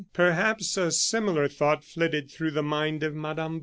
Perhaps 0.13 0.77
a 0.77 0.89
similar 0.91 1.47
thought 1.47 1.83
flitted 1.83 2.31
through 2.31 2.49
the 2.49 2.63
mind 2.63 3.03
of 3.03 3.13
Mme. 3.13 3.59